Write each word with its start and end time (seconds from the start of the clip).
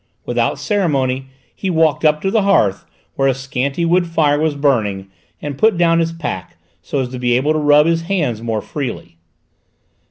Without 0.25 0.57
ceremony 0.57 1.27
he 1.53 1.69
walked 1.69 2.03
up 2.03 2.21
to 2.23 2.31
the 2.31 2.41
hearth, 2.41 2.85
where 3.15 3.27
a 3.27 3.35
scanty 3.35 3.85
wood 3.85 4.07
fire 4.07 4.39
was 4.39 4.55
burning, 4.55 5.11
and 5.43 5.59
put 5.59 5.77
down 5.77 5.99
his 5.99 6.11
pack 6.11 6.57
so 6.81 6.97
as 7.01 7.09
to 7.09 7.19
be 7.19 7.33
able 7.37 7.53
to 7.53 7.59
rub 7.59 7.85
his 7.85 8.01
hands 8.01 8.41
more 8.41 8.63
freely. 8.63 9.17